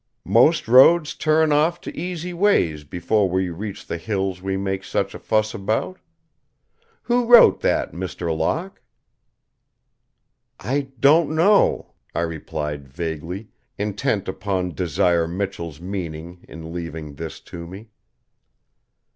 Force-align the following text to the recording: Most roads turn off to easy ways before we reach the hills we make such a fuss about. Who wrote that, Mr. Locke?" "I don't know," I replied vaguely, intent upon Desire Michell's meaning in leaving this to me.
Most 0.25 0.67
roads 0.67 1.13
turn 1.13 1.51
off 1.51 1.79
to 1.81 1.95
easy 1.95 2.33
ways 2.33 2.83
before 2.83 3.29
we 3.29 3.51
reach 3.51 3.85
the 3.85 3.99
hills 3.99 4.41
we 4.41 4.57
make 4.57 4.83
such 4.83 5.13
a 5.13 5.19
fuss 5.19 5.53
about. 5.53 5.99
Who 7.03 7.27
wrote 7.27 7.59
that, 7.61 7.91
Mr. 7.91 8.35
Locke?" 8.35 8.81
"I 10.59 10.87
don't 10.99 11.35
know," 11.35 11.91
I 12.15 12.21
replied 12.21 12.87
vaguely, 12.87 13.49
intent 13.77 14.27
upon 14.27 14.73
Desire 14.73 15.27
Michell's 15.27 15.79
meaning 15.79 16.45
in 16.49 16.73
leaving 16.73 17.13
this 17.13 17.39
to 17.53 17.67
me. 17.67 17.89